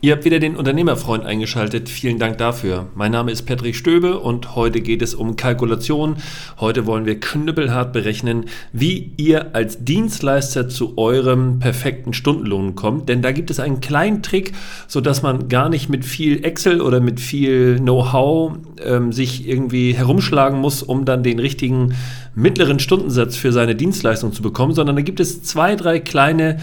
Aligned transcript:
Ihr 0.00 0.12
habt 0.12 0.24
wieder 0.24 0.38
den 0.38 0.54
Unternehmerfreund 0.54 1.26
eingeschaltet. 1.26 1.88
Vielen 1.88 2.20
Dank 2.20 2.38
dafür. 2.38 2.86
Mein 2.94 3.10
Name 3.10 3.32
ist 3.32 3.46
Patrick 3.46 3.74
Stöbe 3.74 4.20
und 4.20 4.54
heute 4.54 4.80
geht 4.80 5.02
es 5.02 5.12
um 5.12 5.34
Kalkulation. 5.34 6.18
Heute 6.60 6.86
wollen 6.86 7.04
wir 7.04 7.18
knüppelhart 7.18 7.92
berechnen, 7.92 8.44
wie 8.72 9.10
ihr 9.16 9.56
als 9.56 9.84
Dienstleister 9.84 10.68
zu 10.68 10.96
eurem 10.98 11.58
perfekten 11.58 12.12
Stundenlohn 12.12 12.76
kommt. 12.76 13.08
Denn 13.08 13.22
da 13.22 13.32
gibt 13.32 13.50
es 13.50 13.58
einen 13.58 13.80
kleinen 13.80 14.22
Trick, 14.22 14.52
sodass 14.86 15.22
man 15.22 15.48
gar 15.48 15.68
nicht 15.68 15.88
mit 15.88 16.04
viel 16.04 16.44
Excel 16.44 16.80
oder 16.80 17.00
mit 17.00 17.18
viel 17.18 17.80
Know-how 17.80 18.52
ähm, 18.84 19.10
sich 19.12 19.48
irgendwie 19.48 19.94
herumschlagen 19.94 20.60
muss, 20.60 20.84
um 20.84 21.06
dann 21.06 21.24
den 21.24 21.40
richtigen 21.40 21.96
mittleren 22.36 22.78
Stundensatz 22.78 23.34
für 23.34 23.50
seine 23.50 23.74
Dienstleistung 23.74 24.32
zu 24.32 24.42
bekommen, 24.42 24.74
sondern 24.74 24.94
da 24.94 25.02
gibt 25.02 25.18
es 25.18 25.42
zwei, 25.42 25.74
drei 25.74 25.98
kleine 25.98 26.58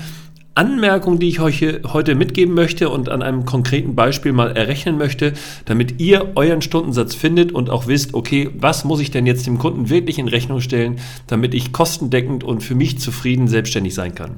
Anmerkung, 0.55 1.19
die 1.19 1.27
ich 1.27 1.41
euch 1.41 1.61
heute 1.85 2.15
mitgeben 2.15 2.55
möchte 2.55 2.89
und 2.89 3.09
an 3.09 3.21
einem 3.21 3.43
konkreten 3.43 3.93
Beispiel 3.93 4.31
mal 4.31 4.55
errechnen 4.55 4.97
möchte, 4.97 5.33
damit 5.65 5.99
ihr 5.99 6.31
euren 6.35 6.61
Stundensatz 6.61 7.13
findet 7.13 7.51
und 7.51 7.69
auch 7.69 7.87
wisst, 7.87 8.13
okay, 8.13 8.49
was 8.57 8.85
muss 8.85 9.01
ich 9.01 9.11
denn 9.11 9.25
jetzt 9.25 9.45
dem 9.45 9.57
Kunden 9.57 9.89
wirklich 9.89 10.17
in 10.17 10.29
Rechnung 10.29 10.61
stellen, 10.61 10.99
damit 11.27 11.53
ich 11.53 11.73
kostendeckend 11.73 12.45
und 12.45 12.63
für 12.63 12.73
mich 12.73 12.99
zufrieden 12.99 13.49
selbstständig 13.49 13.93
sein 13.93 14.15
kann. 14.15 14.37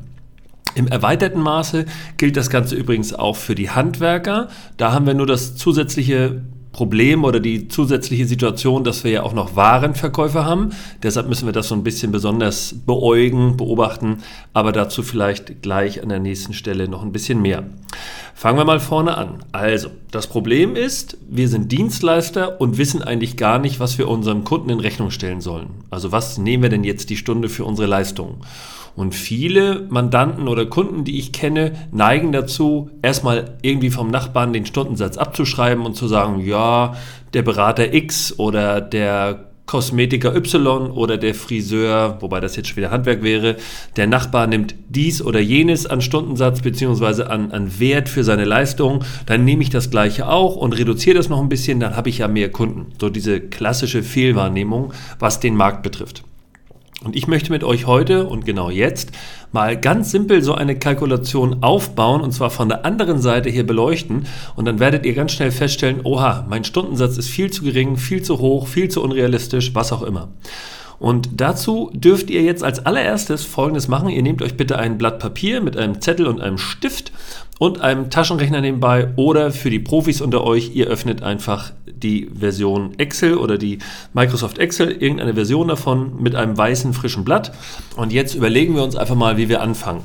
Im 0.73 0.87
erweiterten 0.87 1.39
Maße 1.39 1.85
gilt 2.17 2.35
das 2.35 2.49
Ganze 2.49 2.75
übrigens 2.75 3.13
auch 3.13 3.35
für 3.35 3.55
die 3.55 3.69
Handwerker. 3.69 4.49
Da 4.77 4.93
haben 4.93 5.05
wir 5.05 5.13
nur 5.13 5.27
das 5.27 5.55
zusätzliche 5.55 6.41
Problem 6.77 7.23
oder 7.23 7.39
die 7.39 7.69
zusätzliche 7.69 8.27
Situation, 8.27 8.83
dass 8.83 9.03
wir 9.03 9.09
ja 9.09 9.23
auch 9.23 9.33
noch 9.33 9.55
Warenverkäufer 9.55 10.45
haben. 10.45 10.69
Deshalb 11.01 11.27
müssen 11.27 11.47
wir 11.47 11.51
das 11.51 11.69
so 11.69 11.73
ein 11.73 11.81
bisschen 11.81 12.11
besonders 12.11 12.75
beäugen, 12.85 13.57
beobachten, 13.57 14.19
aber 14.53 14.71
dazu 14.71 15.01
vielleicht 15.01 15.63
gleich 15.63 16.03
an 16.03 16.09
der 16.09 16.19
nächsten 16.19 16.53
Stelle 16.53 16.87
noch 16.87 17.01
ein 17.01 17.11
bisschen 17.11 17.41
mehr. 17.41 17.63
Fangen 18.35 18.59
wir 18.59 18.65
mal 18.65 18.79
vorne 18.79 19.17
an. 19.17 19.43
Also, 19.51 19.89
das 20.11 20.27
Problem 20.27 20.75
ist, 20.75 21.17
wir 21.27 21.49
sind 21.49 21.71
Dienstleister 21.71 22.61
und 22.61 22.77
wissen 22.77 23.01
eigentlich 23.01 23.37
gar 23.37 23.57
nicht, 23.57 23.79
was 23.79 23.97
wir 23.97 24.07
unserem 24.07 24.43
Kunden 24.43 24.69
in 24.69 24.79
Rechnung 24.79 25.09
stellen 25.09 25.41
sollen. 25.41 25.69
Also, 25.89 26.11
was 26.11 26.37
nehmen 26.37 26.61
wir 26.61 26.69
denn 26.69 26.83
jetzt 26.83 27.09
die 27.09 27.17
Stunde 27.17 27.49
für 27.49 27.65
unsere 27.65 27.87
Leistung? 27.87 28.41
Und 28.97 29.13
viele 29.13 29.85
Mandanten 29.89 30.47
oder 30.47 30.65
Kunden, 30.65 31.03
die 31.03 31.19
ich 31.19 31.31
kenne, 31.31 31.73
neigen 31.91 32.31
dazu, 32.31 32.89
erstmal 33.03 33.57
irgendwie 33.61 33.91
vom 33.91 34.09
Nachbarn 34.09 34.53
den 34.53 34.65
Stundensatz 34.65 35.17
abzuschreiben 35.17 35.85
und 35.85 35.95
zu 35.95 36.07
sagen, 36.07 36.39
ja, 36.39 36.95
der 37.35 37.43
Berater 37.43 37.93
X 37.93 38.39
oder 38.39 38.81
der 38.81 39.51
Kosmetiker 39.67 40.35
Y 40.35 40.89
oder 40.89 41.17
der 41.17 41.35
Friseur, 41.35 42.17
wobei 42.21 42.39
das 42.39 42.55
jetzt 42.55 42.69
schon 42.69 42.77
wieder 42.77 42.89
Handwerk 42.89 43.21
wäre, 43.21 43.57
der 43.97 44.07
Nachbar 44.07 44.47
nimmt 44.47 44.73
dies 44.89 45.21
oder 45.21 45.41
jenes 45.41 45.85
an 45.85 46.01
Stundensatz 46.01 46.61
bzw. 46.61 47.23
An, 47.23 47.51
an 47.51 47.79
Wert 47.79 48.09
für 48.09 48.23
seine 48.23 48.45
Leistung, 48.45 49.03
dann 49.27 49.45
nehme 49.45 49.61
ich 49.61 49.69
das 49.69 49.91
gleiche 49.91 50.27
auch 50.27 50.55
und 50.55 50.73
reduziere 50.73 51.17
das 51.17 51.29
noch 51.29 51.39
ein 51.39 51.49
bisschen, 51.49 51.79
dann 51.79 51.95
habe 51.95 52.09
ich 52.09 52.17
ja 52.17 52.27
mehr 52.27 52.51
Kunden. 52.51 52.87
So 52.99 53.09
diese 53.09 53.41
klassische 53.41 54.01
Fehlwahrnehmung, 54.01 54.91
was 55.19 55.39
den 55.39 55.55
Markt 55.55 55.83
betrifft. 55.83 56.23
Und 57.03 57.15
ich 57.15 57.27
möchte 57.27 57.51
mit 57.51 57.63
euch 57.63 57.85
heute 57.85 58.27
und 58.27 58.45
genau 58.45 58.71
jetzt 58.71 59.11
mal 59.51 59.79
ganz 59.79 60.09
simpel 60.09 60.41
so 60.41 60.55
eine 60.55 60.79
Kalkulation 60.79 61.61
aufbauen 61.61 62.21
und 62.21 62.31
zwar 62.31 62.49
von 62.49 62.69
der 62.69 62.85
anderen 62.85 63.21
Seite 63.21 63.49
hier 63.49 63.67
beleuchten 63.67 64.25
und 64.55 64.65
dann 64.65 64.79
werdet 64.79 65.05
ihr 65.05 65.13
ganz 65.13 65.33
schnell 65.33 65.51
feststellen, 65.51 66.01
oha, 66.03 66.45
mein 66.49 66.63
Stundensatz 66.63 67.17
ist 67.17 67.29
viel 67.29 67.51
zu 67.51 67.63
gering, 67.63 67.97
viel 67.97 68.23
zu 68.23 68.39
hoch, 68.39 68.67
viel 68.67 68.89
zu 68.89 69.03
unrealistisch, 69.03 69.75
was 69.75 69.93
auch 69.93 70.01
immer. 70.01 70.29
Und 70.99 71.29
dazu 71.39 71.91
dürft 71.93 72.31
ihr 72.31 72.41
jetzt 72.41 72.63
als 72.63 72.83
allererstes 72.85 73.43
Folgendes 73.43 73.87
machen. 73.87 74.09
Ihr 74.09 74.23
nehmt 74.23 74.41
euch 74.41 74.57
bitte 74.57 74.79
ein 74.79 74.97
Blatt 74.97 75.19
Papier 75.19 75.61
mit 75.61 75.77
einem 75.77 76.01
Zettel 76.01 76.25
und 76.25 76.41
einem 76.41 76.57
Stift 76.57 77.11
und 77.59 77.81
einem 77.81 78.09
Taschenrechner 78.09 78.61
nebenbei 78.61 79.09
oder 79.15 79.51
für 79.51 79.69
die 79.69 79.79
Profis 79.79 80.21
unter 80.21 80.43
euch, 80.43 80.75
ihr 80.75 80.87
öffnet 80.87 81.23
einfach 81.23 81.71
die 81.85 82.29
Version 82.37 82.97
Excel 82.99 83.35
oder 83.37 83.57
die 83.57 83.79
Microsoft 84.13 84.59
Excel, 84.59 84.91
irgendeine 84.91 85.33
Version 85.33 85.67
davon 85.67 86.21
mit 86.21 86.35
einem 86.35 86.57
weißen 86.57 86.93
frischen 86.93 87.23
Blatt. 87.23 87.51
Und 87.95 88.13
jetzt 88.13 88.35
überlegen 88.35 88.75
wir 88.75 88.83
uns 88.83 88.95
einfach 88.95 89.15
mal, 89.15 89.37
wie 89.37 89.49
wir 89.49 89.61
anfangen. 89.61 90.03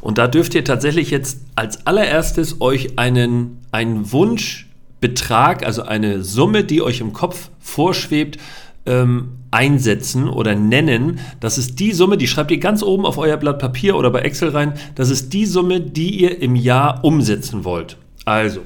Und 0.00 0.18
da 0.18 0.28
dürft 0.28 0.54
ihr 0.54 0.64
tatsächlich 0.64 1.10
jetzt 1.10 1.40
als 1.56 1.86
allererstes 1.86 2.60
euch 2.60 2.98
einen, 2.98 3.58
einen 3.72 4.12
Wunschbetrag, 4.12 5.64
also 5.64 5.82
eine 5.82 6.22
Summe, 6.22 6.62
die 6.62 6.82
euch 6.82 7.00
im 7.00 7.12
Kopf 7.12 7.50
vorschwebt, 7.58 8.38
ähm, 8.86 9.30
einsetzen 9.54 10.28
oder 10.28 10.54
nennen. 10.54 11.20
Das 11.40 11.56
ist 11.56 11.78
die 11.78 11.92
Summe, 11.92 12.18
die 12.18 12.26
schreibt 12.26 12.50
ihr 12.50 12.58
ganz 12.58 12.82
oben 12.82 13.06
auf 13.06 13.16
euer 13.16 13.36
Blatt 13.36 13.60
Papier 13.60 13.96
oder 13.96 14.10
bei 14.10 14.20
Excel 14.20 14.50
rein. 14.50 14.74
Das 14.96 15.08
ist 15.08 15.32
die 15.32 15.46
Summe, 15.46 15.80
die 15.80 16.20
ihr 16.22 16.42
im 16.42 16.56
Jahr 16.56 17.04
umsetzen 17.04 17.64
wollt. 17.64 17.96
Also, 18.24 18.60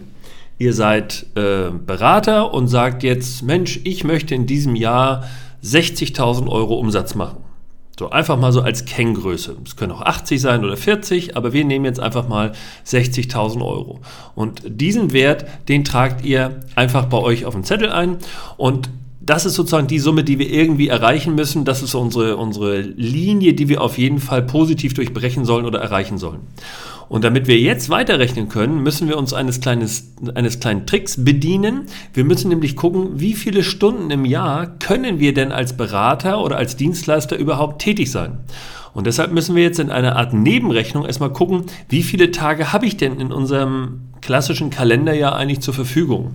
ihr 0.59 0.73
seid 0.73 1.27
äh, 1.35 1.71
Berater 1.71 2.55
und 2.55 2.69
sagt 2.69 3.03
jetzt, 3.03 3.43
Mensch, 3.43 3.81
ich 3.85 4.03
möchte 4.03 4.35
in 4.35 4.47
diesem 4.47 4.75
Jahr 4.75 5.25
60.000 5.63 6.49
Euro 6.49 6.77
Umsatz 6.77 7.15
machen. 7.15 7.45
So 7.99 8.11
einfach 8.11 8.39
mal 8.39 8.53
so 8.53 8.63
als 8.63 8.85
Kenngröße. 8.85 9.57
Es 9.65 9.75
können 9.75 9.93
auch 9.93 10.03
80 10.03 10.41
sein 10.41 10.65
oder 10.65 10.77
40, 10.77 11.37
aber 11.37 11.53
wir 11.53 11.65
nehmen 11.65 11.85
jetzt 11.85 11.99
einfach 11.99 12.29
mal 12.29 12.53
60.000 12.87 13.61
Euro. 13.61 14.01
Und 14.37 14.63
diesen 14.65 15.13
Wert, 15.13 15.47
den 15.69 15.83
tragt 15.85 16.25
ihr 16.25 16.61
einfach 16.77 17.07
bei 17.07 17.19
euch 17.19 17.45
auf 17.45 17.55
den 17.55 17.65
Zettel 17.65 17.91
ein 17.91 18.19
und 18.57 18.89
das 19.21 19.47
ist 19.47 19.55
sozusagen 19.55 19.89
die 19.89 19.99
Summe, 19.99 20.23
die 20.23 20.39
wir 20.39 20.51
irgendwie 20.51 20.89
erreichen 20.89 21.35
müssen. 21.35 21.65
Das 21.65 21.83
ist 21.83 21.95
unsere, 21.95 22.37
unsere 22.37 22.81
Linie, 22.81 23.55
die 23.55 23.69
wir 23.69 23.81
auf 23.83 23.99
jeden 23.99 24.21
Fall 24.21 24.43
positiv 24.43 24.95
durchbrechen 24.95 25.45
sollen 25.45 25.67
oder 25.67 25.81
erreichen 25.81 26.19
sollen. 26.19 26.41
Und 27.09 27.25
damit 27.25 27.47
wir 27.47 27.59
jetzt 27.59 27.89
weiterrechnen 27.89 28.49
können, 28.49 28.83
müssen 28.83 29.09
wir 29.09 29.17
uns 29.17 29.33
eines, 29.33 29.61
kleines, 29.61 30.13
eines 30.35 30.61
kleinen 30.61 30.87
Tricks 30.87 31.25
bedienen. 31.25 31.87
Wir 32.13 32.25
müssen 32.25 32.49
nämlich 32.49 32.77
gucken, 32.77 33.19
wie 33.19 33.33
viele 33.33 33.65
Stunden 33.65 34.11
im 34.11 34.25
Jahr 34.25 34.67
können 34.79 35.19
wir 35.19 35.33
denn 35.33 35.51
als 35.51 35.77
Berater 35.77 36.45
oder 36.45 36.57
als 36.57 36.77
Dienstleister 36.77 37.37
überhaupt 37.37 37.81
tätig 37.81 38.11
sein. 38.11 38.39
Und 38.93 39.07
deshalb 39.07 39.33
müssen 39.33 39.55
wir 39.55 39.63
jetzt 39.63 39.79
in 39.79 39.91
einer 39.91 40.17
Art 40.17 40.35
Nebenrechnung 40.35 41.07
erstmal 41.07 41.33
gucken, 41.33 41.65
wie 41.89 42.03
viele 42.03 42.31
Tage 42.31 42.73
habe 42.73 42.87
ich 42.87 42.97
denn 42.97 43.21
in 43.21 43.33
unserem 43.33 44.01
klassischen 44.21 44.71
Kalenderjahr 44.71 45.37
eigentlich 45.37 45.61
zur 45.61 45.75
Verfügung. 45.75 46.33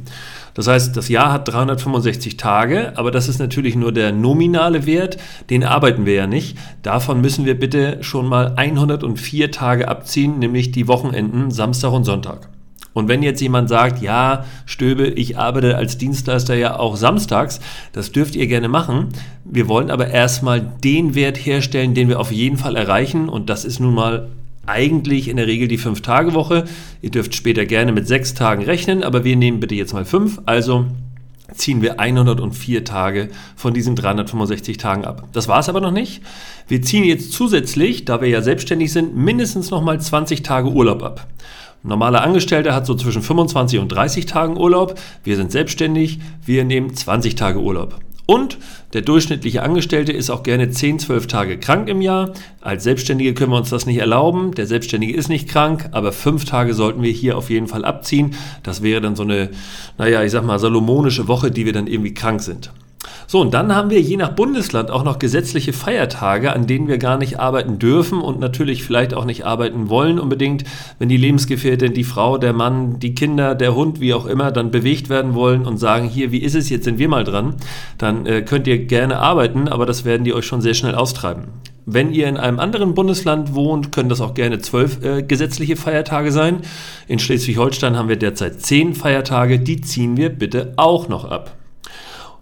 Das 0.54 0.68
heißt, 0.68 0.96
das 0.96 1.10
Jahr 1.10 1.32
hat 1.32 1.48
365 1.48 2.38
Tage, 2.38 2.94
aber 2.96 3.12
das 3.12 3.28
ist 3.28 3.40
natürlich 3.40 3.76
nur 3.76 3.92
der 3.92 4.12
nominale 4.12 4.86
Wert, 4.86 5.18
den 5.50 5.64
arbeiten 5.64 6.06
wir 6.06 6.14
ja 6.14 6.28
nicht. 6.28 6.58
Davon 6.82 7.22
müssen 7.22 7.46
wir 7.46 7.60
bitte 7.60 7.98
schon 8.02 8.28
mal 8.28 8.54
104 8.56 9.52
Tage 9.52 9.88
abziehen, 9.88 10.40
nämlich 10.40 10.72
die 10.72 10.88
Wochenenden 10.88 11.52
Samstag 11.52 11.92
und 11.92 12.04
Sonntag. 12.04 12.50
Und 12.94 13.08
wenn 13.08 13.24
jetzt 13.24 13.42
jemand 13.42 13.70
sagt, 13.70 14.02
ja, 14.02 14.46
Stöbe, 14.66 15.08
ich 15.08 15.38
arbeite 15.38 15.78
als 15.78 15.98
Dienstleister 15.98 16.54
ja 16.54 16.80
auch 16.80 16.96
samstags, 16.96 17.60
das 17.92 18.12
dürft 18.12 18.36
ihr 18.36 18.48
gerne 18.48 18.68
machen. 18.68 19.10
Wir 19.44 19.68
wollen 19.68 19.90
aber 19.90 20.08
erstmal 20.08 20.62
den 20.62 21.16
Wert 21.16 21.38
herstellen, 21.38 21.96
den 21.96 22.08
wir 22.08 22.20
auf 22.20 22.32
jeden 22.32 22.58
Fall 22.58 22.76
erreichen. 22.76 23.30
Und 23.30 23.50
das 23.50 23.66
ist 23.66 23.80
nun 23.80 23.96
mal 23.96 24.30
eigentlich 24.66 25.28
in 25.28 25.38
der 25.38 25.48
Regel 25.48 25.68
die 25.68 25.80
5-Tage-Woche. 25.80 26.66
Ihr 27.02 27.12
dürft 27.12 27.36
später 27.36 27.66
gerne 27.66 27.92
mit 27.92 28.08
6 28.08 28.34
Tagen 28.34 28.64
rechnen, 28.64 29.04
aber 29.04 29.24
wir 29.24 29.36
nehmen 29.36 29.60
bitte 29.60 29.76
jetzt 29.76 29.94
mal 29.94 30.06
5. 30.06 30.42
Also 30.46 30.86
ziehen 31.54 31.82
wir 31.82 32.00
104 32.00 32.84
Tage 32.84 33.30
von 33.56 33.74
diesen 33.74 33.96
365 33.96 34.78
Tagen 34.78 35.06
ab. 35.06 35.28
Das 35.34 35.48
war 35.48 35.60
es 35.60 35.70
aber 35.70 35.82
noch 35.82 35.92
nicht. 35.92 36.22
Wir 36.68 36.82
ziehen 36.82 37.04
jetzt 37.04 37.34
zusätzlich, 37.34 38.06
da 38.06 38.22
wir 38.22 38.30
ja 38.30 38.42
selbstständig 38.42 38.92
sind, 38.92 39.16
mindestens 39.16 39.70
nochmal 39.70 40.00
20 40.00 40.44
Tage 40.44 40.70
Urlaub 40.70 41.04
ab. 41.04 41.28
Ein 41.84 41.90
normaler 41.90 42.24
Angestellter 42.24 42.74
hat 42.74 42.86
so 42.86 42.96
zwischen 42.96 43.22
25 43.22 43.80
und 43.80 43.90
30 43.90 44.26
Tagen 44.26 44.58
Urlaub. 44.58 44.98
Wir 45.24 45.36
sind 45.36 45.52
selbstständig, 45.52 46.20
wir 46.46 46.64
nehmen 46.64 46.96
20 46.96 47.36
Tage 47.36 47.60
Urlaub. 47.60 48.00
Und 48.26 48.58
der 48.94 49.02
durchschnittliche 49.02 49.64
Angestellte 49.64 50.14
ist 50.14 50.30
auch 50.30 50.44
gerne 50.44 50.70
10, 50.70 51.00
12 51.00 51.28
Tage 51.28 51.58
krank 51.58 51.90
im 51.90 52.02
Jahr. 52.02 52.32
Als 52.62 52.84
Selbstständige 52.84 53.34
können 53.34 53.52
wir 53.52 53.58
uns 53.58 53.70
das 53.70 53.86
nicht 53.86 53.98
erlauben. 53.98 54.54
Der 54.54 54.66
Selbstständige 54.66 55.14
ist 55.14 55.28
nicht 55.28 55.50
krank, 55.50 55.90
aber 55.92 56.14
fünf 56.14 56.46
Tage 56.46 56.74
sollten 56.74 57.02
wir 57.02 57.12
hier 57.12 57.38
auf 57.38 57.50
jeden 57.50 57.68
Fall 57.68 57.84
abziehen. 57.84 58.36
Das 58.64 58.82
wäre 58.82 59.02
dann 59.02 59.18
so 59.18 59.24
eine, 59.24 59.50
naja, 59.98 60.24
ich 60.24 60.32
sag 60.32 60.46
mal, 60.46 60.60
salomonische 60.60 61.28
Woche, 61.28 61.52
die 61.52 61.66
wir 61.66 61.74
dann 61.74 61.88
irgendwie 61.88 62.14
krank 62.14 62.42
sind. 62.42 62.72
So, 63.34 63.42
und 63.42 63.56
dann 63.56 63.74
haben 63.74 63.90
wir 63.90 64.00
je 64.00 64.16
nach 64.16 64.34
Bundesland 64.36 64.92
auch 64.92 65.04
noch 65.04 65.18
gesetzliche 65.18 65.74
Feiertage, 65.74 66.54
an 66.54 66.68
denen 66.68 66.88
wir 66.88 67.00
gar 67.00 67.18
nicht 67.18 67.40
arbeiten 67.40 67.80
dürfen 67.80 68.22
und 68.22 68.40
natürlich 68.40 68.84
vielleicht 68.84 69.16
auch 69.16 69.26
nicht 69.26 69.44
arbeiten 69.44 69.90
wollen 69.90 70.20
unbedingt, 70.20 70.66
wenn 71.00 71.10
die 71.10 71.18
Lebensgefährtin, 71.18 71.96
die 71.96 72.04
Frau, 72.04 72.38
der 72.38 72.54
Mann, 72.54 73.00
die 73.00 73.16
Kinder, 73.16 73.56
der 73.56 73.74
Hund, 73.74 74.00
wie 74.00 74.14
auch 74.14 74.28
immer, 74.28 74.52
dann 74.52 74.70
bewegt 74.70 75.10
werden 75.10 75.34
wollen 75.34 75.66
und 75.66 75.80
sagen, 75.80 76.08
hier, 76.08 76.32
wie 76.32 76.44
ist 76.44 76.54
es, 76.54 76.70
jetzt 76.70 76.84
sind 76.84 77.00
wir 77.00 77.10
mal 77.10 77.24
dran, 77.24 77.56
dann 77.98 78.28
äh, 78.28 78.44
könnt 78.44 78.68
ihr 78.68 78.86
gerne 78.86 79.18
arbeiten, 79.18 79.68
aber 79.68 79.88
das 79.88 80.06
werden 80.06 80.26
die 80.26 80.34
euch 80.36 80.46
schon 80.46 80.62
sehr 80.62 80.76
schnell 80.76 80.94
austreiben. 80.94 81.46
Wenn 81.88 82.14
ihr 82.14 82.28
in 82.28 82.38
einem 82.38 82.60
anderen 82.60 82.94
Bundesland 82.94 83.56
wohnt, 83.56 83.92
können 83.92 84.10
das 84.10 84.22
auch 84.22 84.36
gerne 84.36 84.60
zwölf 84.60 85.04
äh, 85.04 85.24
gesetzliche 85.24 85.76
Feiertage 85.76 86.32
sein. 86.32 86.60
In 87.08 87.18
Schleswig-Holstein 87.18 87.98
haben 87.98 88.10
wir 88.10 88.16
derzeit 88.16 88.62
zehn 88.62 88.94
Feiertage, 88.94 89.58
die 89.58 89.82
ziehen 89.82 90.18
wir 90.18 90.30
bitte 90.30 90.74
auch 90.78 91.10
noch 91.10 91.26
ab. 91.26 91.58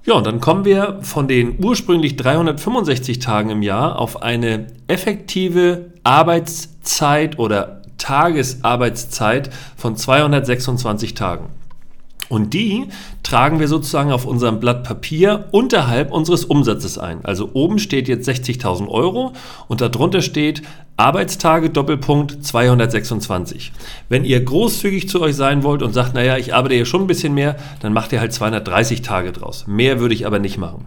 Ja, 0.03 0.15
und 0.15 0.25
dann 0.25 0.41
kommen 0.41 0.65
wir 0.65 0.97
von 1.01 1.27
den 1.27 1.63
ursprünglich 1.63 2.15
365 2.15 3.19
Tagen 3.19 3.51
im 3.51 3.61
Jahr 3.61 3.99
auf 3.99 4.23
eine 4.23 4.67
effektive 4.87 5.91
Arbeitszeit 6.03 7.37
oder 7.37 7.83
Tagesarbeitszeit 7.99 9.51
von 9.77 9.95
226 9.95 11.13
Tagen. 11.13 11.49
Und 12.31 12.53
die 12.53 12.87
tragen 13.23 13.59
wir 13.59 13.67
sozusagen 13.67 14.13
auf 14.13 14.25
unserem 14.25 14.61
Blatt 14.61 14.85
Papier 14.85 15.49
unterhalb 15.51 16.13
unseres 16.13 16.45
Umsatzes 16.45 16.97
ein. 16.97 17.25
Also 17.25 17.49
oben 17.51 17.77
steht 17.77 18.07
jetzt 18.07 18.27
60.000 18.29 18.87
Euro 18.87 19.33
und 19.67 19.81
darunter 19.81 20.21
steht 20.21 20.61
Arbeitstage 20.95 21.69
Doppelpunkt 21.69 22.45
226. 22.45 23.73
Wenn 24.07 24.23
ihr 24.23 24.41
großzügig 24.45 25.09
zu 25.09 25.19
euch 25.19 25.35
sein 25.35 25.63
wollt 25.63 25.81
und 25.81 25.91
sagt, 25.91 26.13
naja, 26.13 26.37
ich 26.37 26.53
arbeite 26.53 26.75
ja 26.75 26.85
schon 26.85 27.01
ein 27.01 27.07
bisschen 27.07 27.33
mehr, 27.33 27.57
dann 27.81 27.91
macht 27.91 28.13
ihr 28.13 28.21
halt 28.21 28.31
230 28.31 29.01
Tage 29.01 29.33
draus. 29.33 29.65
Mehr 29.67 29.99
würde 29.99 30.13
ich 30.15 30.25
aber 30.25 30.39
nicht 30.39 30.57
machen. 30.57 30.85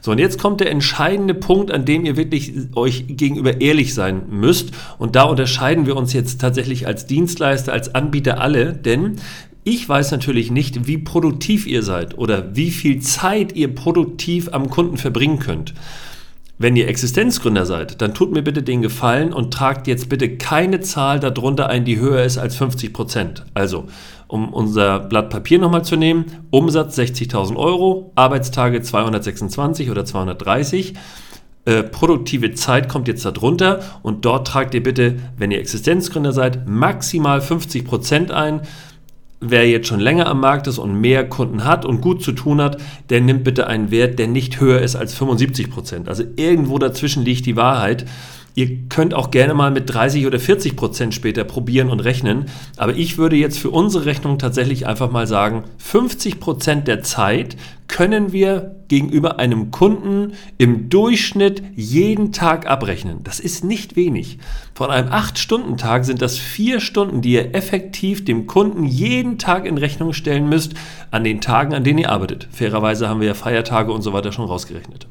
So, 0.00 0.12
und 0.12 0.18
jetzt 0.18 0.38
kommt 0.38 0.60
der 0.60 0.70
entscheidende 0.70 1.34
Punkt, 1.34 1.72
an 1.72 1.84
dem 1.84 2.04
ihr 2.04 2.16
wirklich 2.16 2.52
euch 2.76 3.06
gegenüber 3.08 3.60
ehrlich 3.60 3.92
sein 3.92 4.22
müsst. 4.30 4.70
Und 4.98 5.16
da 5.16 5.24
unterscheiden 5.24 5.86
wir 5.86 5.96
uns 5.96 6.12
jetzt 6.12 6.40
tatsächlich 6.40 6.86
als 6.86 7.06
Dienstleister, 7.06 7.72
als 7.72 7.92
Anbieter 7.92 8.40
alle, 8.40 8.72
denn 8.72 9.16
ich 9.66 9.88
weiß 9.88 10.12
natürlich 10.12 10.52
nicht, 10.52 10.86
wie 10.86 10.96
produktiv 10.96 11.66
ihr 11.66 11.82
seid 11.82 12.16
oder 12.16 12.54
wie 12.54 12.70
viel 12.70 13.00
Zeit 13.00 13.56
ihr 13.56 13.74
produktiv 13.74 14.48
am 14.52 14.70
Kunden 14.70 14.96
verbringen 14.96 15.40
könnt. 15.40 15.74
Wenn 16.56 16.76
ihr 16.76 16.86
Existenzgründer 16.86 17.66
seid, 17.66 18.00
dann 18.00 18.14
tut 18.14 18.30
mir 18.32 18.42
bitte 18.42 18.62
den 18.62 18.80
Gefallen 18.80 19.32
und 19.32 19.52
tragt 19.52 19.88
jetzt 19.88 20.08
bitte 20.08 20.36
keine 20.36 20.82
Zahl 20.82 21.18
darunter 21.18 21.68
ein, 21.68 21.84
die 21.84 21.98
höher 21.98 22.22
ist 22.22 22.38
als 22.38 22.54
50 22.54 22.92
Prozent. 22.92 23.44
Also, 23.54 23.86
um 24.28 24.54
unser 24.54 25.00
Blatt 25.00 25.30
Papier 25.30 25.58
nochmal 25.58 25.84
zu 25.84 25.96
nehmen, 25.96 26.26
Umsatz 26.50 26.96
60.000 26.96 27.56
Euro, 27.56 28.12
Arbeitstage 28.14 28.82
226 28.82 29.90
oder 29.90 30.04
230. 30.04 30.94
Äh, 31.64 31.82
produktive 31.82 32.54
Zeit 32.54 32.88
kommt 32.88 33.08
jetzt 33.08 33.24
darunter 33.24 33.80
und 34.04 34.24
dort 34.24 34.46
tragt 34.46 34.74
ihr 34.74 34.82
bitte, 34.84 35.16
wenn 35.36 35.50
ihr 35.50 35.58
Existenzgründer 35.58 36.32
seid, 36.32 36.68
maximal 36.68 37.40
50 37.40 37.84
Prozent 37.84 38.30
ein 38.30 38.60
wer 39.40 39.68
jetzt 39.68 39.88
schon 39.88 40.00
länger 40.00 40.26
am 40.26 40.40
Markt 40.40 40.66
ist 40.66 40.78
und 40.78 41.00
mehr 41.00 41.28
Kunden 41.28 41.64
hat 41.64 41.84
und 41.84 42.00
gut 42.00 42.22
zu 42.22 42.32
tun 42.32 42.60
hat, 42.60 42.78
der 43.10 43.20
nimmt 43.20 43.44
bitte 43.44 43.66
einen 43.66 43.90
Wert, 43.90 44.18
der 44.18 44.28
nicht 44.28 44.60
höher 44.60 44.80
ist 44.80 44.96
als 44.96 45.14
75 45.14 45.70
Prozent. 45.70 46.08
Also 46.08 46.24
irgendwo 46.36 46.78
dazwischen 46.78 47.24
liegt 47.24 47.46
die 47.46 47.56
Wahrheit. 47.56 48.06
Ihr 48.58 48.88
könnt 48.88 49.12
auch 49.12 49.30
gerne 49.30 49.52
mal 49.52 49.70
mit 49.70 49.92
30 49.92 50.26
oder 50.26 50.40
40 50.40 50.76
Prozent 50.76 51.14
später 51.14 51.44
probieren 51.44 51.90
und 51.90 52.00
rechnen. 52.00 52.46
Aber 52.78 52.94
ich 52.94 53.18
würde 53.18 53.36
jetzt 53.36 53.58
für 53.58 53.68
unsere 53.68 54.06
Rechnung 54.06 54.38
tatsächlich 54.38 54.86
einfach 54.86 55.10
mal 55.10 55.26
sagen, 55.26 55.64
50 55.76 56.40
Prozent 56.40 56.88
der 56.88 57.02
Zeit 57.02 57.58
können 57.86 58.32
wir 58.32 58.76
gegenüber 58.88 59.38
einem 59.38 59.70
Kunden 59.72 60.32
im 60.56 60.88
Durchschnitt 60.88 61.62
jeden 61.74 62.32
Tag 62.32 62.66
abrechnen. 62.66 63.18
Das 63.24 63.40
ist 63.40 63.62
nicht 63.62 63.94
wenig. 63.94 64.38
Von 64.74 64.90
einem 64.90 65.10
8-Stunden-Tag 65.10 66.06
sind 66.06 66.22
das 66.22 66.38
4 66.38 66.80
Stunden, 66.80 67.20
die 67.20 67.34
ihr 67.34 67.54
effektiv 67.54 68.24
dem 68.24 68.46
Kunden 68.46 68.84
jeden 68.84 69.36
Tag 69.36 69.66
in 69.66 69.76
Rechnung 69.76 70.14
stellen 70.14 70.48
müsst, 70.48 70.72
an 71.10 71.24
den 71.24 71.42
Tagen, 71.42 71.74
an 71.74 71.84
denen 71.84 71.98
ihr 71.98 72.10
arbeitet. 72.10 72.48
Fairerweise 72.52 73.06
haben 73.06 73.20
wir 73.20 73.26
ja 73.28 73.34
Feiertage 73.34 73.92
und 73.92 74.00
so 74.00 74.14
weiter 74.14 74.32
schon 74.32 74.46
rausgerechnet. 74.46 75.08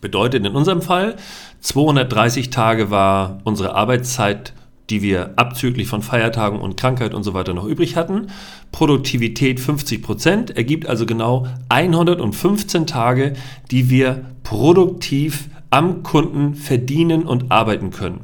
Bedeutet 0.00 0.46
in 0.46 0.54
unserem 0.54 0.80
Fall, 0.80 1.16
230 1.60 2.50
Tage 2.50 2.90
war 2.90 3.40
unsere 3.44 3.74
Arbeitszeit, 3.74 4.54
die 4.88 5.02
wir 5.02 5.34
abzüglich 5.36 5.88
von 5.88 6.02
Feiertagen 6.02 6.58
und 6.58 6.76
Krankheit 6.76 7.14
und 7.14 7.22
so 7.22 7.32
weiter 7.32 7.54
noch 7.54 7.64
übrig 7.64 7.96
hatten. 7.96 8.28
Produktivität 8.72 9.60
50 9.60 10.02
Prozent 10.02 10.56
ergibt 10.56 10.86
also 10.86 11.06
genau 11.06 11.46
115 11.68 12.86
Tage, 12.86 13.34
die 13.70 13.88
wir 13.88 14.24
produktiv 14.42 15.48
am 15.70 16.02
Kunden 16.02 16.54
verdienen 16.54 17.22
und 17.22 17.52
arbeiten 17.52 17.90
können. 17.90 18.20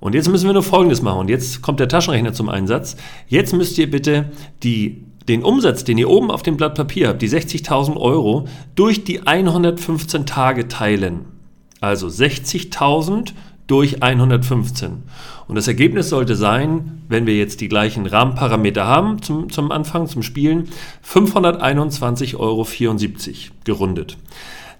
Und 0.00 0.14
jetzt 0.14 0.28
müssen 0.28 0.46
wir 0.46 0.52
nur 0.52 0.64
Folgendes 0.64 1.00
machen. 1.00 1.20
Und 1.20 1.30
jetzt 1.30 1.62
kommt 1.62 1.80
der 1.80 1.88
Taschenrechner 1.88 2.32
zum 2.32 2.48
Einsatz. 2.48 2.96
Jetzt 3.28 3.54
müsst 3.54 3.78
ihr 3.78 3.90
bitte 3.90 4.32
die 4.62 5.04
den 5.28 5.44
Umsatz, 5.44 5.84
den 5.84 5.98
ihr 5.98 6.10
oben 6.10 6.32
auf 6.32 6.42
dem 6.42 6.56
Blatt 6.56 6.74
Papier 6.74 7.08
habt, 7.08 7.22
die 7.22 7.28
60.000 7.28 7.96
Euro, 7.96 8.48
durch 8.74 9.04
die 9.04 9.24
115 9.24 10.26
Tage 10.26 10.66
teilen. 10.66 11.31
Also 11.82 12.06
60.000 12.06 13.32
durch 13.66 14.02
115. 14.02 15.02
Und 15.46 15.54
das 15.54 15.68
Ergebnis 15.68 16.08
sollte 16.08 16.34
sein, 16.34 17.02
wenn 17.08 17.26
wir 17.26 17.36
jetzt 17.36 17.60
die 17.60 17.68
gleichen 17.68 18.06
Rahmenparameter 18.06 18.86
haben 18.86 19.20
zum, 19.20 19.50
zum 19.50 19.70
Anfang, 19.70 20.06
zum 20.06 20.22
Spielen, 20.22 20.68
521,74 21.06 22.36
Euro 22.38 22.66
gerundet. 23.64 24.16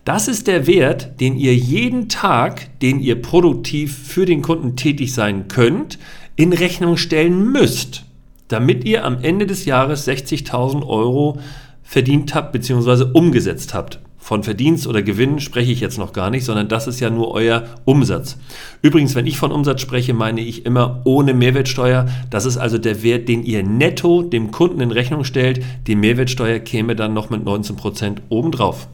Das 0.07 0.29
ist 0.29 0.47
der 0.47 0.67
Wert, 0.67 1.21
den 1.21 1.37
ihr 1.37 1.55
jeden 1.55 2.09
Tag, 2.09 2.81
den 2.81 3.01
ihr 3.01 3.21
produktiv 3.21 4.09
für 4.09 4.25
den 4.25 4.41
Kunden 4.41 4.77
tätig 4.77 5.13
sein 5.13 5.49
könnt, 5.49 5.99
in 6.37 6.55
Rechnung 6.55 6.97
stellen 6.97 7.53
müsst 7.53 8.07
damit 8.53 8.85
ihr 8.85 9.05
am 9.05 9.23
Ende 9.23 9.47
des 9.47 9.65
Jahres 9.65 10.07
60.000 10.07 10.87
Euro 10.87 11.39
verdient 11.83 12.35
habt 12.35 12.53
bzw. 12.53 13.05
umgesetzt 13.15 13.73
habt. 13.73 13.99
Von 14.23 14.45
Verdienst 14.45 14.87
oder 14.87 15.03
Gewinn 15.03 15.41
spreche 15.41 15.73
ich 15.73 15.81
jetzt 15.81 15.99
noch 15.99 16.13
gar 16.13 16.31
nicht, 16.31 16.45
sondern 16.45 16.69
das 16.69 16.87
ist 16.87 17.01
ja 17.01 17.11
nur 17.11 17.33
euer 17.33 17.65
Umsatz. 17.85 18.39
Übrigens, 18.81 19.17
wenn 19.17 19.27
ich 19.27 19.37
von 19.37 19.51
Umsatz 19.51 19.81
spreche, 19.81 20.15
meine 20.15 20.43
ich 20.43 20.65
immer 20.65 21.01
ohne 21.03 21.35
Mehrwertsteuer. 21.35 22.07
Das 22.31 22.47
ist 22.47 22.57
also 22.57 22.79
der 22.79 23.03
Wert, 23.03 23.29
den 23.29 23.43
ihr 23.43 23.65
netto 23.65 24.23
dem 24.23 24.53
Kunden 24.53 24.81
in 24.81 24.93
Rechnung 24.93 25.25
stellt. 25.25 25.65
Die 25.89 25.97
Mehrwertsteuer 25.97 26.61
käme 26.61 26.95
dann 26.95 27.15
noch 27.15 27.31
mit 27.31 27.43
19% 27.43 28.19
obendrauf. 28.29 28.87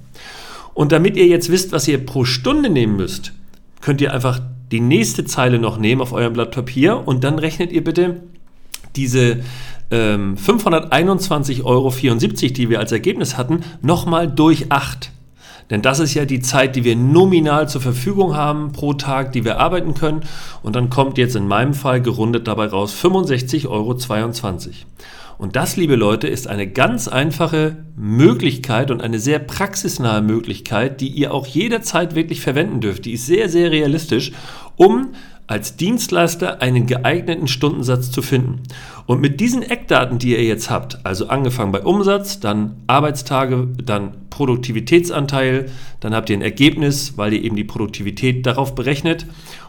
Und 0.73 0.93
damit 0.93 1.15
ihr 1.19 1.27
jetzt 1.27 1.51
wisst, 1.53 1.73
was 1.73 1.87
ihr 1.89 2.07
pro 2.07 2.25
Stunde 2.25 2.71
nehmen 2.71 2.97
müsst, 2.97 3.35
könnt 3.83 4.01
ihr 4.01 4.15
einfach 4.15 4.41
die 4.73 4.81
nächste 4.81 5.27
Zeile 5.27 5.59
noch 5.59 5.77
nehmen 5.77 6.01
auf 6.01 6.15
eurem 6.15 6.33
Blatt 6.33 6.53
Papier 6.53 7.07
und 7.07 7.23
dann 7.23 7.39
rechnet 7.39 7.71
ihr 7.71 7.85
bitte 7.85 8.23
diese 8.97 9.41
ähm, 9.91 10.37
521,74 10.37 11.65
Euro, 11.65 11.91
die 11.91 12.71
wir 12.71 12.79
als 12.79 12.93
Ergebnis 12.93 13.37
hatten, 13.37 13.61
nochmal 13.83 14.27
durch 14.27 14.73
8. 14.73 15.11
Denn 15.71 15.83
das 15.83 15.99
ist 15.99 16.15
ja 16.15 16.25
die 16.25 16.41
Zeit, 16.41 16.77
die 16.77 16.85
wir 16.85 16.97
nominal 16.97 17.69
zur 17.69 17.81
Verfügung 17.81 18.35
haben 18.35 18.73
pro 18.73 18.95
Tag, 18.95 19.33
die 19.33 19.45
wir 19.45 19.59
arbeiten 19.59 19.95
können. 19.95 20.23
Und 20.63 20.77
dann 20.77 20.89
kommt 20.91 21.19
jetzt 21.19 21.37
in 21.37 21.47
meinem 21.47 21.75
Fall 21.75 22.01
gerundet 22.01 22.49
dabei 22.49 22.67
raus 22.67 22.95
65,22 22.95 23.67
Euro. 23.69 23.97
Und 25.39 25.55
das, 25.55 25.77
liebe 25.77 25.95
Leute, 25.95 26.27
ist 26.27 26.49
eine 26.49 26.67
ganz 26.67 27.07
einfache 27.07 27.77
Möglichkeit 27.97 28.91
und 28.91 29.01
eine 29.01 29.21
sehr 29.21 29.39
praxisnahe 29.39 30.21
Möglichkeit, 30.21 31.01
die 31.01 31.09
ihr 31.09 31.33
auch 31.33 31.47
jederzeit 31.47 32.17
wirklich 32.17 32.41
verwenden 32.41 32.81
dürft. 32.81 33.05
Die 33.05 33.13
ist 33.13 33.27
sehr, 33.27 33.49
sehr 33.49 33.71
realistisch, 33.71 34.33
um 34.75 35.13
als 35.49 35.77
Dienstleister 35.77 36.63
einen 36.63 36.87
geeigneten 36.87 37.49
Stundensatz 37.49 38.13
zu 38.13 38.23
finden. 38.23 38.63
Und 39.07 39.21
mit 39.21 39.41
diesen 39.41 39.63
Eckdaten, 39.63 40.19
die 40.19 40.33
ihr 40.33 40.45
jetzt 40.45 40.71
habt, 40.71 41.05
also 41.05 41.29
angefangen 41.29 41.73
bei 41.73 41.81
Umsatz, 41.81 42.39
dann 42.39 42.77
Arbeitstage, 42.87 43.67
dann 43.83 44.13
Produktivitätsanteil, 44.31 45.71
dann 46.01 46.15
habt 46.15 46.31
ihr 46.31 46.37
ein 46.37 46.43
Ergebnis, 46.43 47.15
weil 47.17 47.33
ihr 47.33 47.43
eben 47.43 47.57
die 47.57 47.65
Produktivität 47.65 48.47
darauf 48.47 48.75
berechnet 48.75 49.27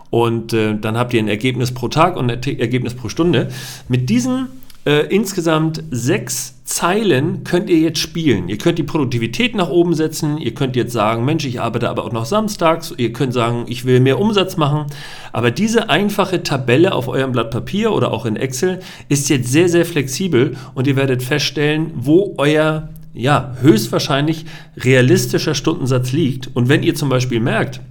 und 0.09 0.53
äh, 0.53 0.77
dann 0.77 0.97
habt 0.97 1.13
ihr 1.13 1.21
ein 1.21 1.27
Ergebnis 1.27 1.73
pro 1.73 1.87
Tag 1.87 2.17
und 2.17 2.29
ein 2.29 2.43
Ergebnis 2.43 2.93
pro 2.93 3.09
Stunde. 3.09 3.49
Mit 3.87 4.09
diesen 4.09 4.47
äh, 4.85 5.07
insgesamt 5.07 5.83
sechs 5.91 6.55
Zeilen 6.63 7.43
könnt 7.43 7.69
ihr 7.69 7.79
jetzt 7.79 7.99
spielen. 7.99 8.47
Ihr 8.47 8.57
könnt 8.57 8.77
die 8.77 8.83
Produktivität 8.83 9.55
nach 9.55 9.69
oben 9.69 9.93
setzen. 9.93 10.37
Ihr 10.37 10.53
könnt 10.53 10.75
jetzt 10.75 10.93
sagen, 10.93 11.25
Mensch, 11.25 11.45
ich 11.45 11.59
arbeite 11.59 11.89
aber 11.89 12.05
auch 12.05 12.11
noch 12.11 12.25
samstags. 12.25 12.93
Ihr 12.95 13.11
könnt 13.11 13.33
sagen, 13.33 13.65
ich 13.67 13.85
will 13.85 13.99
mehr 13.99 14.19
Umsatz 14.19 14.55
machen. 14.55 14.85
Aber 15.33 15.51
diese 15.51 15.89
einfache 15.89 16.43
Tabelle 16.43 16.93
auf 16.93 17.07
eurem 17.07 17.31
Blatt 17.31 17.49
Papier 17.49 17.91
oder 17.91 18.11
auch 18.11 18.25
in 18.25 18.35
Excel 18.35 18.79
ist 19.09 19.29
jetzt 19.29 19.51
sehr, 19.51 19.67
sehr 19.67 19.85
flexibel 19.85 20.55
und 20.75 20.85
ihr 20.85 20.95
werdet 20.95 21.23
feststellen, 21.23 21.91
wo 21.95 22.35
euer 22.37 22.89
ja, 23.13 23.55
höchstwahrscheinlich 23.61 24.45
realistischer 24.77 25.55
Stundensatz 25.55 26.11
liegt. 26.11 26.55
Und 26.55 26.69
wenn 26.69 26.83
ihr 26.83 26.95
zum 26.95 27.09
Beispiel 27.09 27.39
merkt, 27.39 27.81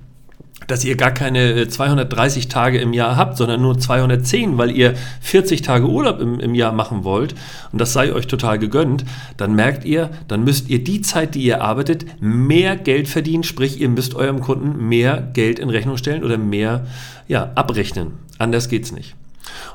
dass 0.69 0.85
ihr 0.85 0.97
gar 0.97 1.11
keine 1.11 1.67
230 1.67 2.45
äh, 2.45 2.49
Tage 2.49 2.79
im 2.79 2.93
Jahr 2.93 3.17
habt, 3.17 3.37
sondern 3.37 3.61
nur 3.61 3.79
210, 3.79 4.57
weil 4.57 4.71
ihr 4.71 4.95
40 5.21 5.63
Tage 5.63 5.89
Urlaub 5.89 6.21
im, 6.21 6.39
im 6.39 6.55
Jahr 6.55 6.73
machen 6.73 7.03
wollt 7.03 7.35
und 7.73 7.81
das 7.81 7.93
sei 7.93 8.13
euch 8.13 8.29
total 8.29 8.61
gegönnt, 8.61 9.05
dann 9.37 9.55
merkt 9.55 9.85
ihr, 9.85 10.11
dann 10.29 10.45
müsst 10.45 10.69
ihr 10.69 10.85
die 10.85 11.01
Zeit, 11.01 11.35
die 11.35 11.43
ihr 11.43 11.63
arbeitet, 11.63 12.07
mehr 12.21 12.77
Geld 12.77 13.09
verdienen, 13.09 13.43
sprich 13.43 13.81
ihr 13.81 13.89
müsst 13.89 14.15
eurem 14.15 14.41
Kunden 14.41 14.89
mehr 14.89 15.21
Geld 15.33 15.59
in 15.59 15.71
Rechnung 15.71 15.97
stellen 15.97 16.23
oder 16.23 16.39
mehr 16.39 16.87
ja, 17.27 17.51
abrechnen. 17.57 18.13
Anders 18.39 18.69
geht's 18.69 18.93
nicht. 18.93 19.17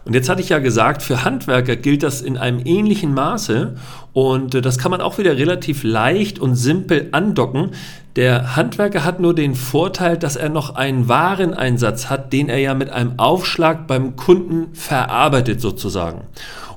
Und 0.06 0.14
jetzt 0.14 0.28
hatte 0.28 0.42
ich 0.42 0.50
ja 0.50 0.60
gesagt, 0.60 1.02
für 1.02 1.24
Handwerker 1.24 1.76
gilt 1.76 2.04
das 2.04 2.22
in 2.22 2.38
einem 2.38 2.60
ähnlichen 2.66 3.14
Maße 3.14 3.76
und 4.12 4.54
äh, 4.54 4.62
das 4.62 4.78
kann 4.78 4.92
man 4.92 5.02
auch 5.02 5.18
wieder 5.18 5.38
relativ 5.38 5.84
leicht 5.84 6.40
und 6.40 6.56
simpel 6.56 7.08
andocken. 7.12 7.72
Der 8.16 8.56
Handwerker 8.56 9.04
hat 9.06 9.20
nur 9.20 9.34
den 9.34 9.56
Vorteil, 9.56 10.18
dass 10.18 10.36
er 10.36 10.50
noch 10.50 10.76
einen 10.76 11.08
Wareneinsatz 11.08 12.10
hat, 12.10 12.32
den 12.34 12.50
er 12.50 12.60
ja 12.60 12.74
mit 12.74 12.90
einem 12.90 13.18
Aufschlag 13.18 13.88
beim 13.88 14.16
Kunden 14.16 14.76
verarbeitet 14.76 15.62
sozusagen. 15.62 16.22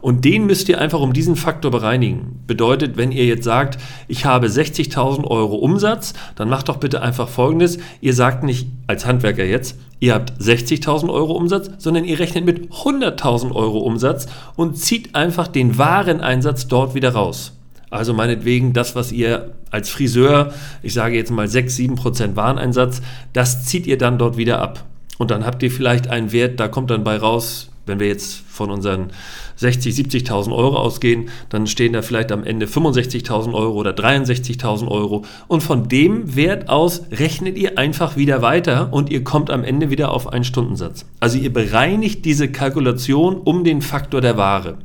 Und 0.07 0.25
den 0.25 0.47
müsst 0.47 0.69
ihr 0.69 0.81
einfach 0.81 1.01
um 1.01 1.13
diesen 1.13 1.35
Faktor 1.35 1.73
bereinigen. 1.73 2.45
Bedeutet, 2.47 2.97
wenn 2.97 3.11
ihr 3.11 3.27
jetzt 3.27 3.43
sagt, 3.43 3.77
ich 4.07 4.25
habe 4.25 4.47
60.000 4.47 5.25
Euro 5.25 5.57
Umsatz, 5.57 6.15
dann 6.37 6.49
macht 6.49 6.69
doch 6.69 6.77
bitte 6.77 7.03
einfach 7.03 7.29
Folgendes. 7.29 7.79
Ihr 8.01 8.15
sagt 8.15 8.45
nicht 8.45 8.69
als 8.87 9.05
Handwerker 9.05 9.45
jetzt, 9.45 9.77
ihr 9.99 10.15
habt 10.15 10.41
60.000 10.41 11.13
Euro 11.13 11.33
Umsatz, 11.33 11.71
sondern 11.79 12.05
ihr 12.05 12.21
rechnet 12.21 12.45
mit 12.45 12.71
100.000 12.71 13.53
Euro 13.53 13.79
Umsatz 13.79 14.29
und 14.55 14.79
zieht 14.79 15.17
einfach 15.17 15.49
den 15.49 15.77
Wareneinsatz 15.77 16.69
dort 16.69 16.95
wieder 16.95 17.11
raus. 17.11 17.55
Also 17.91 18.15
meinetwegen 18.15 18.75
das, 18.75 18.95
was 18.95 19.11
ihr 19.11 19.55
als 19.73 19.91
Friseur, 19.91 20.53
ich 20.85 20.95
sage 20.95 21.17
jetzt 21.17 21.33
mal 21.33 21.49
6, 21.49 21.75
7 21.75 21.97
Prozent 21.97 22.37
Wareneinsatz, 22.37 23.03
das 23.33 23.65
zieht 23.65 23.89
ihr 23.89 23.99
dann 23.99 24.19
dort 24.19 24.37
wieder 24.37 24.63
ab. 24.63 24.85
Und 25.19 25.33
dann 25.33 25.45
habt 25.45 25.65
ihr 25.65 25.71
vielleicht 25.73 26.07
einen 26.07 26.31
Wert, 26.31 26.61
da 26.61 26.69
kommt 26.69 26.93
dann 26.93 27.03
bei 27.03 27.17
raus, 27.17 27.73
wenn 27.87 28.00
wir 28.00 28.09
jetzt 28.09 28.43
von 28.49 28.71
unseren 28.71 29.11
60, 29.57 29.95
70.000 29.95 30.55
Euro 30.55 30.76
ausgehen, 30.76 31.31
dann 31.49 31.66
stehen 31.66 31.93
da 31.93 32.02
vielleicht 32.02 32.33
am 32.33 32.45
Ende 32.45 32.66
65.000 32.66 33.55
Euro 33.55 33.75
oder 33.75 33.93
63.000 33.93 34.88
Euro. 34.88 35.25
Und 35.49 35.62
von 35.62 35.88
dem 35.88 36.37
Wert 36.37 36.69
aus 36.69 37.02
rechnet 37.12 37.57
ihr 37.57 37.78
einfach 37.78 38.16
wieder 38.16 38.43
weiter 38.43 38.93
und 38.93 39.11
ihr 39.11 39.25
kommt 39.25 39.50
am 39.50 39.64
Ende 39.64 39.90
wieder 39.90 40.12
auf 40.12 40.33
einen 40.33 40.45
Stundensatz. 40.45 41.07
Also 41.21 41.38
ihr 41.38 41.52
bereinigt 41.52 42.25
diese 42.25 42.49
Kalkulation 42.49 43.37
um 43.37 43.64
den 43.64 43.83
Faktor 43.83 44.21
der 44.21 44.37
Ware. 44.37 44.78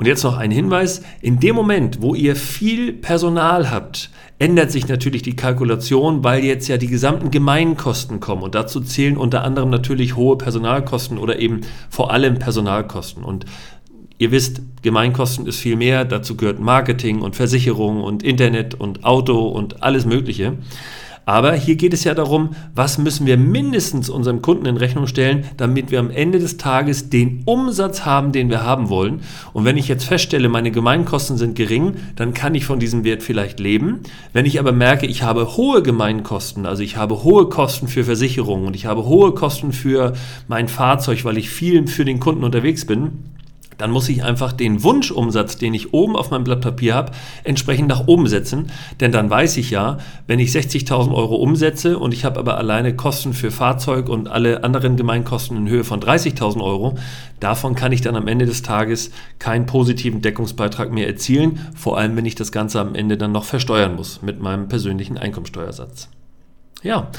Und 0.00 0.06
jetzt 0.06 0.24
noch 0.24 0.38
ein 0.38 0.50
Hinweis, 0.50 1.02
in 1.20 1.40
dem 1.40 1.54
Moment, 1.54 2.00
wo 2.00 2.14
ihr 2.14 2.34
viel 2.34 2.94
Personal 2.94 3.70
habt, 3.70 4.08
ändert 4.38 4.70
sich 4.70 4.88
natürlich 4.88 5.20
die 5.20 5.36
Kalkulation, 5.36 6.24
weil 6.24 6.42
jetzt 6.42 6.68
ja 6.68 6.78
die 6.78 6.86
gesamten 6.86 7.30
Gemeinkosten 7.30 8.18
kommen. 8.18 8.42
Und 8.42 8.54
dazu 8.54 8.80
zählen 8.80 9.18
unter 9.18 9.44
anderem 9.44 9.68
natürlich 9.68 10.16
hohe 10.16 10.38
Personalkosten 10.38 11.18
oder 11.18 11.38
eben 11.38 11.60
vor 11.90 12.12
allem 12.12 12.38
Personalkosten. 12.38 13.22
Und 13.22 13.44
ihr 14.16 14.30
wisst, 14.30 14.62
Gemeinkosten 14.80 15.46
ist 15.46 15.58
viel 15.58 15.76
mehr. 15.76 16.06
Dazu 16.06 16.34
gehört 16.34 16.60
Marketing 16.60 17.20
und 17.20 17.36
Versicherung 17.36 18.02
und 18.02 18.22
Internet 18.22 18.72
und 18.72 19.04
Auto 19.04 19.48
und 19.48 19.82
alles 19.82 20.06
Mögliche. 20.06 20.54
Aber 21.30 21.52
hier 21.52 21.76
geht 21.76 21.94
es 21.94 22.02
ja 22.02 22.12
darum, 22.12 22.56
was 22.74 22.98
müssen 22.98 23.24
wir 23.24 23.36
mindestens 23.36 24.10
unserem 24.10 24.42
Kunden 24.42 24.66
in 24.66 24.76
Rechnung 24.76 25.06
stellen, 25.06 25.44
damit 25.56 25.92
wir 25.92 26.00
am 26.00 26.10
Ende 26.10 26.40
des 26.40 26.56
Tages 26.56 27.08
den 27.08 27.42
Umsatz 27.44 28.04
haben, 28.04 28.32
den 28.32 28.50
wir 28.50 28.64
haben 28.64 28.88
wollen. 28.88 29.20
Und 29.52 29.64
wenn 29.64 29.76
ich 29.76 29.86
jetzt 29.86 30.06
feststelle, 30.06 30.48
meine 30.48 30.72
Gemeinkosten 30.72 31.36
sind 31.36 31.54
gering, 31.54 31.94
dann 32.16 32.34
kann 32.34 32.56
ich 32.56 32.64
von 32.64 32.80
diesem 32.80 33.04
Wert 33.04 33.22
vielleicht 33.22 33.60
leben. 33.60 34.00
Wenn 34.32 34.44
ich 34.44 34.58
aber 34.58 34.72
merke, 34.72 35.06
ich 35.06 35.22
habe 35.22 35.56
hohe 35.56 35.84
Gemeinkosten, 35.84 36.66
also 36.66 36.82
ich 36.82 36.96
habe 36.96 37.22
hohe 37.22 37.48
Kosten 37.48 37.86
für 37.86 38.02
Versicherungen 38.02 38.66
und 38.66 38.74
ich 38.74 38.86
habe 38.86 39.04
hohe 39.04 39.32
Kosten 39.32 39.72
für 39.72 40.14
mein 40.48 40.66
Fahrzeug, 40.66 41.24
weil 41.24 41.38
ich 41.38 41.48
viel 41.48 41.86
für 41.86 42.04
den 42.04 42.18
Kunden 42.18 42.42
unterwegs 42.42 42.86
bin, 42.86 43.22
dann 43.80 43.90
muss 43.90 44.08
ich 44.08 44.22
einfach 44.22 44.52
den 44.52 44.82
Wunschumsatz, 44.82 45.56
den 45.56 45.74
ich 45.74 45.94
oben 45.94 46.16
auf 46.16 46.30
meinem 46.30 46.44
Blatt 46.44 46.60
Papier 46.60 46.94
habe, 46.94 47.12
entsprechend 47.44 47.88
nach 47.88 48.06
oben 48.06 48.26
setzen. 48.26 48.70
Denn 49.00 49.12
dann 49.12 49.30
weiß 49.30 49.56
ich 49.56 49.70
ja, 49.70 49.98
wenn 50.26 50.38
ich 50.38 50.50
60.000 50.50 51.14
Euro 51.14 51.36
umsetze 51.36 51.98
und 51.98 52.12
ich 52.12 52.24
habe 52.24 52.38
aber 52.38 52.58
alleine 52.58 52.94
Kosten 52.94 53.32
für 53.32 53.50
Fahrzeug 53.50 54.08
und 54.08 54.28
alle 54.28 54.64
anderen 54.64 54.96
Gemeinkosten 54.96 55.56
in 55.56 55.68
Höhe 55.68 55.84
von 55.84 56.00
30.000 56.00 56.60
Euro, 56.60 56.96
davon 57.40 57.74
kann 57.74 57.92
ich 57.92 58.02
dann 58.02 58.16
am 58.16 58.28
Ende 58.28 58.46
des 58.46 58.62
Tages 58.62 59.10
keinen 59.38 59.66
positiven 59.66 60.20
Deckungsbeitrag 60.20 60.92
mehr 60.92 61.06
erzielen, 61.06 61.66
vor 61.74 61.96
allem 61.96 62.16
wenn 62.16 62.26
ich 62.26 62.34
das 62.34 62.52
Ganze 62.52 62.80
am 62.80 62.94
Ende 62.94 63.16
dann 63.16 63.32
noch 63.32 63.44
versteuern 63.44 63.96
muss 63.96 64.20
mit 64.22 64.40
meinem 64.40 64.68
persönlichen 64.68 65.16
Einkommensteuersatz. 65.16 66.08
Ja, 66.82 67.10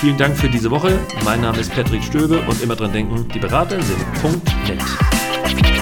vielen 0.00 0.16
Dank 0.16 0.36
für 0.36 0.48
diese 0.48 0.70
Woche. 0.70 0.98
Mein 1.24 1.40
Name 1.40 1.58
ist 1.58 1.74
Patrick 1.74 2.04
Stöbe 2.04 2.40
und 2.48 2.62
immer 2.62 2.76
dran 2.76 2.92
denken, 2.92 3.26
die 3.34 3.38
Berater 3.38 3.80
sind.net. 3.82 5.81